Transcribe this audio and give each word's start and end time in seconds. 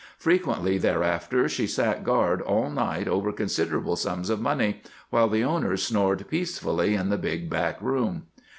Frequently 0.17 0.79
thereafter 0.79 1.47
she 1.47 1.67
sat 1.67 2.03
guard 2.03 2.41
all 2.41 2.71
night 2.71 3.07
over 3.07 3.31
considerable 3.31 3.95
sums 3.95 4.31
of 4.31 4.41
money 4.41 4.81
while 5.11 5.29
the 5.29 5.43
owners 5.43 5.83
snored 5.83 6.27
peacefully 6.27 6.95
in 6.95 7.09
the 7.09 7.19
big 7.19 7.51
back 7.51 7.79
room. 7.79 8.23